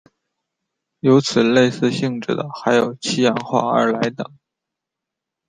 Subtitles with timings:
[1.01, 4.33] 有此类似性质的还有七氧化二铼等。